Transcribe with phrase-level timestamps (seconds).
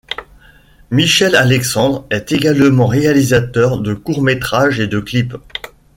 [0.89, 5.37] Michel Alexandre est également réalisateur de courts-métrages et de clips.